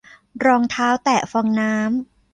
[0.45, 1.85] รองเท้าแตะฟองน้ำ